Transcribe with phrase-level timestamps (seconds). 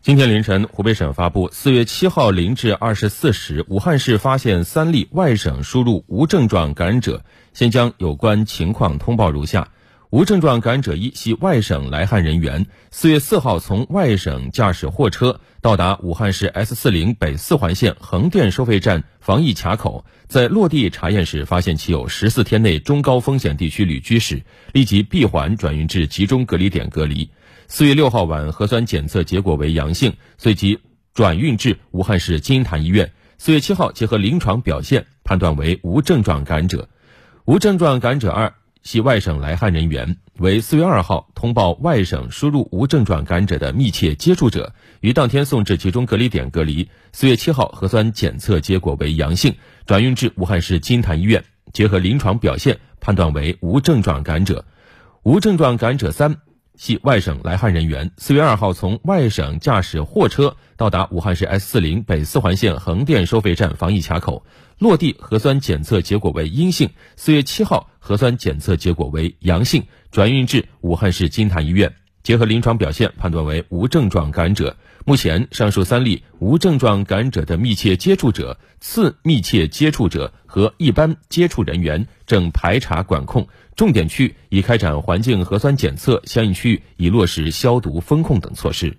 [0.00, 7.24] 今天凌晨，湖北省发布，四月七号零至二十四时，武汉市发现三例外省输入无症状感染者。
[7.52, 9.68] 现将有关情况通报如下：
[10.10, 24.42] 无症状感染者一系外省来汉人员，四月四号从外省驾驶货车到达武汉市 S 四零北四环线横店收费站防疫卡口，在落地查验时发现其有十四天内中高风险地区旅居史，
[24.72, 27.28] 立即闭环转运至集中隔离点隔离。
[27.70, 30.80] 四月六号晚核酸检测结果为阳性，随即
[31.12, 33.12] 转运至武汉市金银潭医院。
[33.36, 36.88] 四月七号结合临床表现判断为无症状感染者。
[37.44, 46.88] 无症状感染者二系外省来汉人员，为四月二号通报外省输入无症状感染者的密切接触者，于当天送至集中隔离点隔离。
[47.12, 51.44] 四月七号核酸检测结果为阳性，转运至武汉市金银潭医院，
[51.74, 54.64] 结合临床表现判断为无症状感染者。
[55.22, 56.38] 无症状感染者三。
[56.78, 64.46] 系外省来汉人员，四月二号从外省驾驶货车到达武汉市 S 四零北四环线横店收费站防疫卡口，
[64.78, 66.90] 落地核酸检测结果为阴性。
[67.16, 71.92] 四月七号核酸检测结果为阳性，转运至武汉市金坛医院，
[72.28, 74.76] 结合临床表现判断为无症状感染者。
[75.06, 88.98] 目前，上述三例无症状感染者的密切接触者、次密切接触者和一般接触人员正排查管控，重点区域已开展环境核酸检测，相应区域已落实消毒、封控等措施。